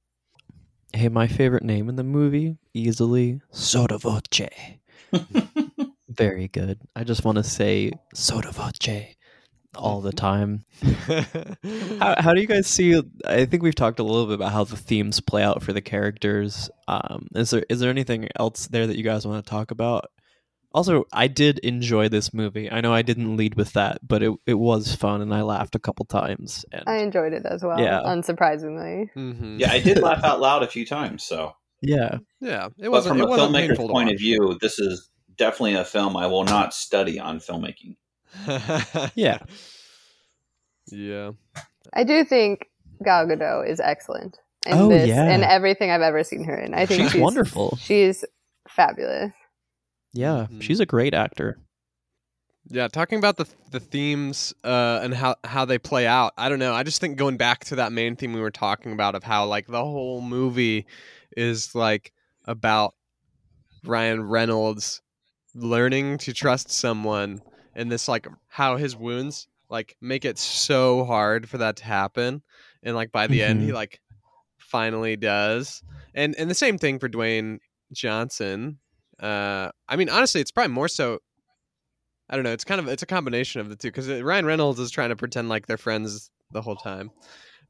Hey, 0.96 1.10
my 1.10 1.26
favorite 1.26 1.62
name 1.62 1.90
in 1.90 1.96
the 1.96 2.02
movie, 2.02 2.56
easily 2.72 3.42
Sotto 3.50 3.98
Voce. 3.98 4.48
Very 6.08 6.48
good. 6.48 6.80
I 6.96 7.04
just 7.04 7.22
want 7.22 7.36
to 7.36 7.44
say 7.44 7.92
Sotto 8.14 8.50
Voce 8.50 9.14
all 9.74 10.00
the 10.00 10.10
time. 10.10 10.64
How, 12.00 12.14
how 12.18 12.32
do 12.32 12.40
you 12.40 12.46
guys 12.46 12.66
see? 12.66 12.98
I 13.26 13.44
think 13.44 13.62
we've 13.62 13.74
talked 13.74 13.98
a 13.98 14.02
little 14.02 14.24
bit 14.24 14.36
about 14.36 14.52
how 14.52 14.64
the 14.64 14.76
themes 14.78 15.20
play 15.20 15.42
out 15.42 15.62
for 15.62 15.74
the 15.74 15.82
characters. 15.82 16.70
Um, 16.88 17.28
is 17.34 17.50
there 17.50 17.64
is 17.68 17.80
there 17.80 17.90
anything 17.90 18.28
else 18.36 18.66
there 18.66 18.86
that 18.86 18.96
you 18.96 19.02
guys 19.04 19.26
want 19.26 19.44
to 19.44 19.50
talk 19.50 19.70
about? 19.70 20.10
Also, 20.76 21.06
I 21.10 21.26
did 21.26 21.58
enjoy 21.60 22.10
this 22.10 22.34
movie. 22.34 22.70
I 22.70 22.82
know 22.82 22.92
I 22.92 23.00
didn't 23.00 23.34
lead 23.38 23.54
with 23.54 23.72
that, 23.72 23.98
but 24.06 24.22
it 24.22 24.32
it 24.46 24.54
was 24.54 24.94
fun 24.94 25.22
and 25.22 25.32
I 25.34 25.40
laughed 25.40 25.74
a 25.74 25.78
couple 25.78 26.04
times. 26.04 26.66
And 26.70 26.82
i 26.86 26.98
enjoyed 26.98 27.32
it 27.32 27.46
as 27.46 27.64
well 27.64 27.80
Yeah. 27.80 28.02
unsurprisingly 28.04 29.10
hmm 29.14 29.56
Yeah, 29.58 29.72
I 29.72 29.80
did 29.80 29.98
laugh 30.02 30.22
out 30.22 30.38
loud 30.40 30.62
a 30.62 30.66
few 30.68 30.84
times. 30.84 31.24
So, 31.24 31.54
yeah, 31.80 32.18
Yeah, 32.40 32.66
it 32.66 32.82
but 32.82 32.90
wasn't. 32.90 33.18
from 33.20 33.28
It 33.28 33.32
a 33.32 33.36
filmmaker's 33.38 33.78
point 33.78 34.10
of 34.12 34.18
view, 34.18 34.58
this 34.60 34.78
is 34.78 35.08
definitely 35.38 35.76
a 35.76 35.84
film 35.84 36.14
I 36.14 36.26
will 36.26 36.44
not 36.44 36.74
study 36.74 37.18
on 37.18 37.38
filmmaking. 37.40 37.96
yeah. 39.14 39.38
yeah. 40.90 41.30
i 41.94 42.04
do 42.04 42.22
think 42.24 42.66
gal 43.02 43.26
gadot 43.26 43.66
is 43.68 43.80
excellent 43.80 44.38
in 44.66 44.72
Oh, 44.74 44.88
this 44.90 45.08
yeah. 45.08 45.24
and 45.24 45.42
everything 45.42 45.90
i've 45.90 46.02
ever 46.02 46.22
seen 46.22 46.44
her 46.44 46.58
in 46.58 46.74
i 46.74 46.84
think 46.84 47.02
She's 47.02 47.12
she's, 47.12 47.20
wonderful. 47.22 47.78
she's 47.80 48.24
fabulous 48.68 49.32
Yeah, 50.16 50.46
Mhm. 50.50 50.62
she's 50.62 50.80
a 50.80 50.86
great 50.86 51.14
actor. 51.14 51.58
Yeah, 52.68 52.88
talking 52.88 53.18
about 53.18 53.36
the 53.36 53.46
the 53.70 53.78
themes 53.78 54.52
uh, 54.64 54.98
and 55.02 55.14
how 55.14 55.36
how 55.44 55.64
they 55.64 55.78
play 55.78 56.06
out. 56.06 56.32
I 56.36 56.48
don't 56.48 56.58
know. 56.58 56.74
I 56.74 56.82
just 56.82 57.00
think 57.00 57.16
going 57.16 57.36
back 57.36 57.64
to 57.66 57.76
that 57.76 57.92
main 57.92 58.16
theme 58.16 58.32
we 58.32 58.40
were 58.40 58.50
talking 58.50 58.92
about 58.92 59.14
of 59.14 59.22
how 59.22 59.46
like 59.46 59.66
the 59.68 59.84
whole 59.84 60.20
movie 60.20 60.86
is 61.36 61.74
like 61.76 62.12
about 62.46 62.94
Ryan 63.84 64.22
Reynolds 64.24 65.00
learning 65.54 66.18
to 66.18 66.32
trust 66.32 66.70
someone 66.70 67.40
and 67.74 67.90
this 67.92 68.08
like 68.08 68.26
how 68.48 68.76
his 68.76 68.96
wounds 68.96 69.46
like 69.68 69.96
make 70.00 70.24
it 70.24 70.38
so 70.38 71.04
hard 71.04 71.48
for 71.48 71.58
that 71.58 71.76
to 71.76 71.84
happen 71.84 72.42
and 72.82 72.94
like 72.96 73.12
by 73.12 73.26
the 73.26 73.42
end 73.42 73.62
he 73.62 73.68
Mhm. 73.70 73.74
like 73.74 74.00
finally 74.58 75.14
does. 75.16 75.82
And 76.14 76.34
and 76.36 76.50
the 76.50 76.54
same 76.54 76.78
thing 76.78 76.98
for 76.98 77.08
Dwayne 77.08 77.58
Johnson. 77.92 78.78
Uh 79.20 79.70
I 79.88 79.96
mean 79.96 80.08
honestly 80.08 80.40
it's 80.40 80.50
probably 80.50 80.72
more 80.72 80.88
so 80.88 81.20
I 82.28 82.34
don't 82.34 82.44
know. 82.44 82.52
It's 82.52 82.64
kind 82.64 82.80
of 82.80 82.88
it's 82.88 83.02
a 83.02 83.06
combination 83.06 83.60
of 83.60 83.68
the 83.68 83.76
two 83.76 83.88
because 83.88 84.08
Ryan 84.08 84.46
Reynolds 84.46 84.80
is 84.80 84.90
trying 84.90 85.10
to 85.10 85.16
pretend 85.16 85.48
like 85.48 85.66
they're 85.66 85.76
friends 85.76 86.30
the 86.50 86.62
whole 86.62 86.76
time, 86.76 87.10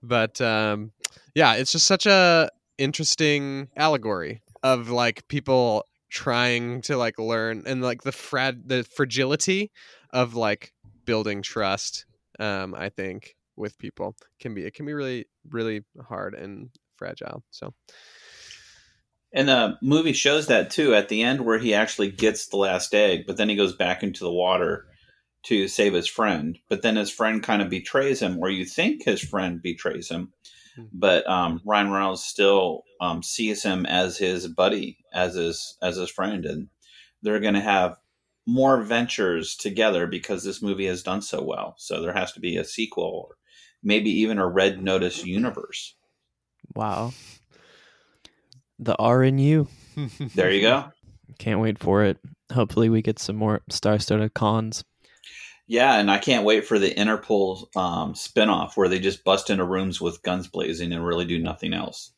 but 0.02 0.40
um, 0.40 0.92
yeah, 1.34 1.54
it's 1.54 1.72
just 1.72 1.86
such 1.86 2.06
a 2.06 2.48
interesting 2.78 3.68
allegory 3.76 4.42
of 4.62 4.88
like 4.90 5.28
people 5.28 5.84
trying 6.10 6.80
to 6.82 6.96
like 6.96 7.18
learn 7.18 7.64
and 7.66 7.82
like 7.82 8.02
the 8.02 8.12
frag 8.12 8.66
the 8.66 8.84
fragility 8.84 9.70
of 10.10 10.34
like 10.34 10.72
building 11.04 11.42
trust. 11.42 12.06
Um, 12.38 12.74
I 12.74 12.88
think 12.88 13.36
with 13.56 13.78
people 13.78 14.14
can 14.40 14.54
be 14.54 14.64
it 14.64 14.74
can 14.74 14.86
be 14.86 14.94
really 14.94 15.26
really 15.50 15.84
hard 16.08 16.34
and 16.34 16.70
fragile. 16.96 17.42
So 17.50 17.74
And 19.36 19.50
the 19.50 19.78
movie 19.82 20.14
shows 20.14 20.46
that 20.46 20.70
too 20.70 20.94
at 20.94 21.10
the 21.10 21.22
end, 21.22 21.42
where 21.42 21.58
he 21.58 21.74
actually 21.74 22.10
gets 22.10 22.46
the 22.46 22.56
last 22.56 22.94
egg, 22.94 23.24
but 23.26 23.36
then 23.36 23.50
he 23.50 23.54
goes 23.54 23.76
back 23.76 24.02
into 24.02 24.24
the 24.24 24.32
water 24.32 24.86
to 25.44 25.68
save 25.68 25.92
his 25.92 26.08
friend. 26.08 26.58
But 26.70 26.80
then 26.80 26.96
his 26.96 27.10
friend 27.10 27.42
kind 27.42 27.60
of 27.60 27.68
betrays 27.68 28.20
him, 28.20 28.38
or 28.40 28.48
you 28.48 28.64
think 28.64 29.04
his 29.04 29.20
friend 29.20 29.60
betrays 29.60 30.10
him. 30.10 30.32
Hmm. 30.74 30.84
But 30.90 31.28
um, 31.28 31.60
Ryan 31.66 31.90
Reynolds 31.90 32.24
still 32.24 32.84
um, 32.98 33.22
sees 33.22 33.62
him 33.62 33.84
as 33.84 34.16
his 34.16 34.48
buddy, 34.48 34.96
as 35.12 35.34
his 35.34 35.76
as 35.82 35.96
his 35.96 36.10
friend, 36.10 36.46
and 36.46 36.68
they're 37.20 37.38
going 37.40 37.54
to 37.54 37.60
have 37.60 37.98
more 38.46 38.82
ventures 38.82 39.54
together 39.54 40.06
because 40.06 40.44
this 40.44 40.62
movie 40.62 40.86
has 40.86 41.02
done 41.02 41.20
so 41.20 41.42
well. 41.42 41.74
So 41.76 42.00
there 42.00 42.14
has 42.14 42.32
to 42.32 42.40
be 42.40 42.56
a 42.56 42.64
sequel, 42.64 43.26
or 43.28 43.36
maybe 43.82 44.08
even 44.08 44.38
a 44.38 44.48
Red 44.48 44.82
Notice 44.82 45.26
universe. 45.26 45.94
Wow. 46.74 47.12
The 48.78 48.96
RNU. 48.98 49.68
There 50.34 50.50
you 50.50 50.60
go. 50.60 50.84
Can't 51.38 51.60
wait 51.60 51.78
for 51.78 52.04
it. 52.04 52.18
Hopefully, 52.52 52.88
we 52.88 53.02
get 53.02 53.18
some 53.18 53.36
more 53.36 53.62
star-studded 53.68 54.34
cons. 54.34 54.84
Yeah, 55.66 55.98
and 55.98 56.10
I 56.10 56.18
can't 56.18 56.44
wait 56.44 56.66
for 56.66 56.78
the 56.78 56.94
Interpol 56.94 57.76
um, 57.76 58.14
spinoff 58.14 58.76
where 58.76 58.88
they 58.88 59.00
just 59.00 59.24
bust 59.24 59.50
into 59.50 59.64
rooms 59.64 60.00
with 60.00 60.22
guns 60.22 60.46
blazing 60.46 60.92
and 60.92 61.04
really 61.04 61.24
do 61.24 61.38
nothing 61.38 61.74
else. 61.74 62.12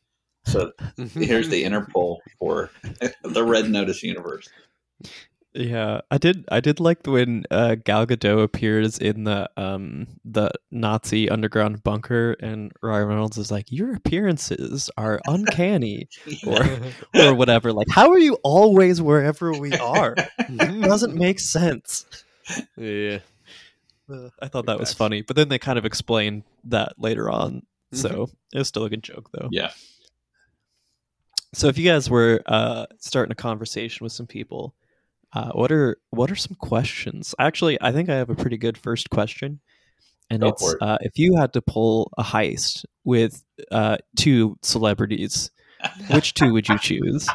So 0.44 0.72
here's 1.14 1.48
the 1.48 1.64
Interpol 1.64 2.18
for 2.38 2.70
the 3.22 3.44
Red 3.44 3.70
Notice 3.70 4.02
universe. 4.02 4.48
Yeah, 5.54 6.02
I 6.10 6.18
did. 6.18 6.44
I 6.50 6.60
did 6.60 6.78
like 6.78 7.06
when 7.06 7.44
uh, 7.50 7.76
Gal 7.76 8.06
Gadot 8.06 8.42
appears 8.42 8.98
in 8.98 9.24
the 9.24 9.48
um 9.56 10.06
the 10.24 10.50
Nazi 10.70 11.30
underground 11.30 11.82
bunker, 11.82 12.36
and 12.40 12.70
Ryan 12.82 13.08
Reynolds 13.08 13.38
is 13.38 13.50
like, 13.50 13.72
"Your 13.72 13.94
appearances 13.94 14.90
are 14.98 15.20
uncanny," 15.26 16.08
or 16.46 16.64
or 17.14 17.34
whatever. 17.34 17.72
Like, 17.72 17.88
how 17.90 18.10
are 18.10 18.18
you 18.18 18.34
always 18.44 19.00
wherever 19.00 19.52
we 19.52 19.72
are? 19.72 20.14
It 20.38 20.80
doesn't 20.82 21.14
make 21.14 21.40
sense. 21.40 22.04
yeah. 22.76 23.20
Uh, 24.10 24.28
I 24.40 24.48
thought 24.48 24.66
that 24.66 24.78
was 24.78 24.92
funny, 24.92 25.22
but 25.22 25.34
then 25.36 25.48
they 25.48 25.58
kind 25.58 25.78
of 25.78 25.84
explained 25.84 26.44
that 26.64 26.94
later 26.98 27.30
on, 27.30 27.62
so 27.92 28.28
it 28.52 28.58
was 28.58 28.68
still 28.68 28.84
a 28.84 28.90
good 28.90 29.02
joke 29.02 29.30
though. 29.32 29.48
Yeah. 29.50 29.70
So 31.54 31.68
if 31.68 31.78
you 31.78 31.84
guys 31.90 32.10
were 32.10 32.42
uh, 32.46 32.86
starting 32.98 33.32
a 33.32 33.34
conversation 33.34 34.04
with 34.04 34.12
some 34.12 34.26
people, 34.26 34.74
uh, 35.34 35.50
what 35.52 35.70
are 35.70 35.98
what 36.10 36.30
are 36.30 36.36
some 36.36 36.56
questions? 36.58 37.34
Actually, 37.38 37.78
I 37.80 37.92
think 37.92 38.08
I 38.08 38.16
have 38.16 38.30
a 38.30 38.34
pretty 38.34 38.56
good 38.56 38.78
first 38.78 39.10
question, 39.10 39.60
and 40.30 40.40
Go 40.40 40.48
it's 40.48 40.72
it. 40.72 40.78
uh, 40.80 40.98
if 41.00 41.18
you 41.18 41.36
had 41.36 41.52
to 41.52 41.62
pull 41.62 42.10
a 42.16 42.22
heist 42.22 42.84
with 43.04 43.44
uh, 43.70 43.98
two 44.16 44.56
celebrities, 44.62 45.50
which 46.10 46.34
two 46.34 46.52
would 46.52 46.68
you 46.68 46.78
choose? 46.78 47.28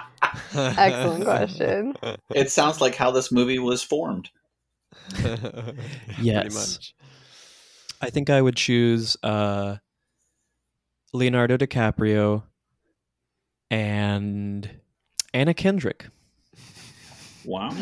Excellent 0.54 1.24
question. 1.24 1.96
It 2.36 2.50
sounds 2.52 2.82
like 2.82 2.96
how 2.96 3.12
this 3.12 3.32
movie 3.32 3.60
was 3.60 3.84
formed. 3.84 4.30
Yes. 6.20 6.54
much. 6.54 6.94
I 8.02 8.10
think 8.10 8.30
I 8.30 8.42
would 8.42 8.56
choose 8.56 9.16
uh, 9.24 9.78
Leonardo 11.14 11.58
DiCaprio 11.58 12.44
and 13.72 14.70
Anna 15.34 15.54
Kendrick. 15.54 16.08
Wow. 17.46 17.76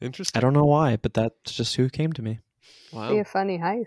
Interesting. 0.00 0.38
I 0.38 0.40
don't 0.40 0.52
know 0.52 0.64
why, 0.64 0.96
but 0.96 1.14
that's 1.14 1.54
just 1.54 1.76
who 1.76 1.88
came 1.88 2.12
to 2.14 2.22
me. 2.22 2.40
Wow. 2.92 3.10
Be 3.10 3.18
a 3.18 3.24
funny 3.24 3.58
heist. 3.58 3.86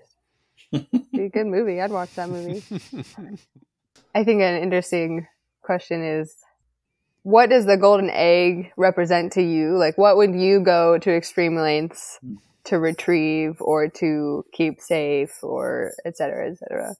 Be 0.72 1.24
a 1.26 1.30
good 1.30 1.48
movie. 1.48 1.82
I'd 1.82 1.92
watch 1.92 2.10
that 2.16 2.30
movie. 2.30 2.64
I 4.16 4.24
think 4.24 4.42
an 4.42 4.62
interesting 4.62 5.28
question 5.62 6.04
is 6.04 6.36
what 7.24 7.50
does 7.50 7.66
the 7.66 7.78
golden 7.78 8.10
egg 8.10 8.72
represent 8.78 9.34
to 9.34 9.42
you? 9.42 9.78
Like, 9.78 9.98
what 9.98 10.18
would 10.18 10.36
you 10.36 10.60
go 10.60 10.98
to 10.98 11.16
extreme 11.16 11.56
lengths 11.56 12.20
to 12.66 12.80
retrieve 12.80 13.62
or 13.62 13.88
to 13.90 14.46
keep 14.54 14.80
safe 14.80 15.44
or 15.44 15.92
et 16.06 16.18
cetera, 16.18 16.50
et 16.50 16.58
cetera? 16.58 16.96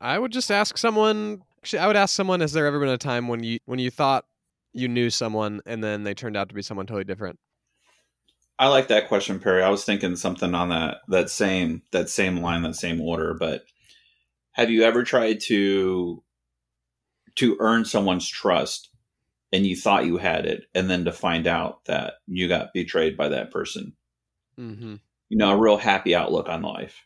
I 0.00 0.18
would 0.18 0.32
just 0.32 0.50
ask 0.50 0.78
someone. 0.78 1.42
actually, 1.58 1.80
I 1.80 1.86
would 1.86 1.96
ask 1.96 2.14
someone: 2.14 2.40
Has 2.40 2.52
there 2.52 2.66
ever 2.66 2.80
been 2.80 2.88
a 2.88 2.98
time 2.98 3.28
when 3.28 3.42
you 3.42 3.58
when 3.66 3.78
you 3.78 3.90
thought 3.90 4.24
you 4.72 4.88
knew 4.88 5.10
someone 5.10 5.60
and 5.66 5.82
then 5.82 6.04
they 6.04 6.14
turned 6.14 6.36
out 6.36 6.48
to 6.48 6.54
be 6.54 6.62
someone 6.62 6.86
totally 6.86 7.04
different? 7.04 7.38
I 8.58 8.68
like 8.68 8.88
that 8.88 9.08
question, 9.08 9.40
Perry. 9.40 9.62
I 9.62 9.70
was 9.70 9.84
thinking 9.84 10.16
something 10.16 10.54
on 10.54 10.68
that 10.68 10.98
that 11.08 11.30
same 11.30 11.82
that 11.92 12.10
same 12.10 12.38
line, 12.38 12.62
that 12.62 12.76
same 12.76 13.00
order. 13.00 13.34
But 13.34 13.64
have 14.52 14.70
you 14.70 14.82
ever 14.82 15.02
tried 15.02 15.40
to 15.46 16.22
to 17.36 17.56
earn 17.60 17.84
someone's 17.84 18.28
trust 18.28 18.90
and 19.52 19.66
you 19.66 19.76
thought 19.76 20.06
you 20.06 20.18
had 20.18 20.46
it, 20.46 20.64
and 20.74 20.90
then 20.90 21.04
to 21.06 21.12
find 21.12 21.46
out 21.46 21.84
that 21.86 22.14
you 22.26 22.48
got 22.48 22.74
betrayed 22.74 23.16
by 23.16 23.28
that 23.30 23.50
person? 23.50 23.94
Mm-hmm. 24.58 24.96
You 25.30 25.38
know, 25.38 25.52
a 25.52 25.56
real 25.56 25.76
happy 25.76 26.14
outlook 26.14 26.48
on 26.48 26.62
life. 26.62 27.02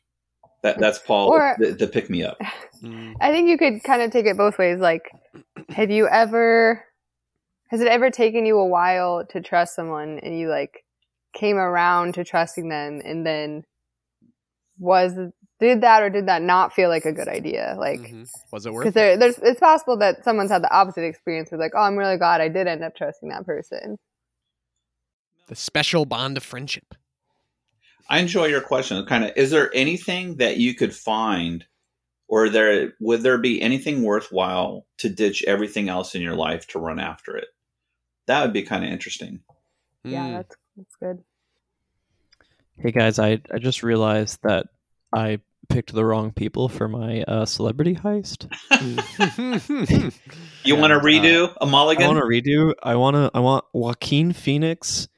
That 0.63 0.79
that's 0.79 0.99
Paul 0.99 1.29
Or- 1.29 1.57
the, 1.59 1.73
the 1.73 1.87
pick 1.87 2.11
me 2.11 2.25
up. 2.25 2.39
Mm. 2.83 3.15
I 3.21 3.31
think 3.31 3.49
you 3.49 3.59
could 3.59 3.85
kind 3.85 4.03
of 4.03 4.11
take 4.11 4.27
it 4.27 4.37
both 4.37 4.59
ways. 4.59 4.81
Like, 4.81 5.03
have 5.69 5.91
you 5.91 6.09
ever, 6.09 6.85
has 7.75 7.81
it 7.81 7.89
ever 7.89 8.09
taken 8.09 8.47
you 8.47 8.57
a 8.61 8.65
while 8.65 9.27
to 9.27 9.41
trust 9.41 9.75
someone 9.75 10.21
and 10.21 10.39
you 10.39 10.49
like 10.49 10.85
came 11.33 11.57
around 11.57 12.15
to 12.15 12.23
trusting 12.23 12.69
them 12.69 13.03
and 13.05 13.27
then 13.27 13.65
was, 14.79 15.13
did 15.59 15.81
that 15.81 16.01
or 16.01 16.09
did 16.09 16.29
that 16.29 16.41
not 16.41 16.73
feel 16.73 16.89
like 16.89 17.05
a 17.05 17.11
good 17.11 17.27
idea? 17.27 17.75
Like, 17.77 17.99
Mhm. 17.99 18.29
Was 18.53 18.65
it 18.65 18.73
worth? 18.73 18.85
because 18.85 18.93
it? 18.93 18.95
there, 18.95 19.17
there's, 19.17 19.39
it's 19.39 19.59
possible 19.59 19.97
that 19.97 20.23
someone's 20.23 20.53
had 20.53 20.63
the 20.63 20.73
opposite 20.73 21.03
experience 21.03 21.51
with 21.51 21.59
like, 21.59 21.73
oh, 21.75 21.81
I'm 21.81 21.97
really 21.97 22.17
glad 22.17 22.41
I 22.41 22.49
did 22.49 22.69
end 22.69 22.85
up 22.85 22.95
trusting 22.95 23.29
that 23.31 23.45
person. 23.45 23.99
The 25.49 25.57
special 25.57 26.05
bond 26.07 26.37
of 26.37 26.45
friendship. 26.45 26.95
I 28.09 28.21
enjoy 28.21 28.45
your 28.47 28.61
question. 28.61 29.05
Kind 29.05 29.25
of, 29.25 29.33
is 29.35 29.51
there 29.51 29.75
anything 29.75 30.37
that 30.37 30.59
you 30.59 30.75
could 30.75 30.95
find, 30.95 31.67
or 32.29 32.49
there 32.49 32.93
would 33.01 33.23
there 33.23 33.39
be 33.39 33.61
anything 33.61 34.05
worthwhile 34.05 34.87
to 34.99 35.09
ditch 35.09 35.43
everything 35.43 35.89
else 35.89 36.15
in 36.15 36.23
your 36.23 36.37
life 36.37 36.69
to 36.69 36.79
run 36.79 37.01
after 37.01 37.37
it? 37.37 37.49
That 38.27 38.43
would 38.43 38.53
be 38.53 38.63
kind 38.63 38.85
of 38.85 38.91
interesting. 38.91 39.41
Yeah, 40.05 40.27
Mm. 40.29 40.33
that's, 40.33 40.57
that's 40.77 40.97
good. 40.97 41.25
Hey 42.79 42.91
guys, 42.91 43.19
I 43.19 43.41
I 43.53 43.59
just 43.59 43.83
realized 43.83 44.41
that 44.43 44.67
I 45.13 45.39
picked 45.69 45.93
the 45.95 46.05
wrong 46.05 46.33
people 46.33 46.69
for 46.69 46.89
my 46.89 47.23
uh, 47.23 47.45
celebrity 47.47 47.95
heist. 47.95 48.49
You 50.65 50.77
want 50.77 50.91
to 50.93 50.97
And, 50.97 51.03
uh, 51.03 51.07
redo 51.07 51.55
a 51.61 51.65
I 51.65 51.71
mulligan? 51.71 52.05
I 52.05 52.09
want 52.09 52.19
to 52.19 52.25
redo. 52.25 52.73
I 52.83 52.97
want 52.97 53.15
to. 53.17 53.31
I 53.35 53.41
want 53.41 53.65
Joaquin 53.75 54.33
Phoenix 54.33 55.09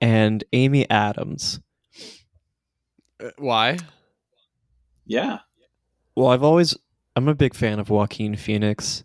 and 0.00 0.42
Amy 0.52 0.88
Adams. 0.90 1.60
Uh, 3.22 3.30
Why? 3.38 3.78
yeah, 5.06 5.38
Well, 6.16 6.28
I've 6.28 6.42
always. 6.42 6.76
I'm 7.14 7.28
a 7.28 7.34
big 7.34 7.54
fan 7.54 7.78
of 7.78 7.88
Joaquin 7.88 8.34
Phoenix, 8.36 9.04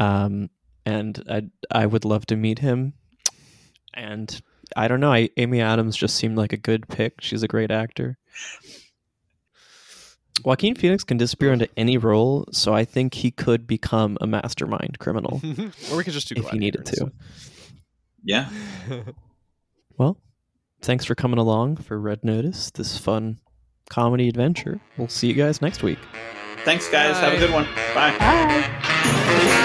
um, 0.00 0.50
and 0.88 1.22
I 1.28 1.42
I 1.70 1.86
would 1.86 2.04
love 2.04 2.26
to 2.26 2.36
meet 2.36 2.60
him. 2.60 2.94
And 3.94 4.40
I 4.76 4.88
don't 4.88 5.00
know. 5.00 5.12
I, 5.12 5.28
Amy 5.36 5.60
Adams 5.60 5.96
just 5.96 6.16
seemed 6.16 6.36
like 6.36 6.52
a 6.52 6.56
good 6.56 6.88
pick. 6.88 7.20
She's 7.20 7.42
a 7.42 7.48
great 7.48 7.70
actor. 7.70 8.16
Joaquin 10.44 10.76
Phoenix 10.76 11.02
can 11.02 11.16
disappear 11.16 11.52
into 11.52 11.68
any 11.76 11.98
role, 11.98 12.46
so 12.52 12.72
I 12.72 12.84
think 12.84 13.14
he 13.14 13.30
could 13.32 13.66
become 13.66 14.16
a 14.20 14.26
mastermind 14.26 14.98
criminal 15.00 15.40
or 15.90 15.96
we 15.96 16.04
could 16.04 16.12
just 16.12 16.28
do 16.28 16.40
if 16.40 16.48
he 16.50 16.58
needed 16.58 16.86
to. 16.86 16.96
Gladiator 16.96 17.16
yeah. 18.24 18.50
Well, 19.98 20.16
thanks 20.80 21.04
for 21.04 21.16
coming 21.16 21.40
along 21.40 21.78
for 21.78 21.98
Red 21.98 22.22
Notice, 22.22 22.70
this 22.70 22.96
fun 22.96 23.40
comedy 23.90 24.28
adventure. 24.28 24.80
We'll 24.96 25.08
see 25.08 25.26
you 25.26 25.34
guys 25.34 25.60
next 25.60 25.82
week. 25.82 25.98
Thanks, 26.64 26.88
guys. 26.88 27.16
Have 27.16 27.32
a 27.32 27.38
good 27.38 27.52
one. 27.52 27.64
Bye. 27.96 28.16
Bye. 28.16 29.64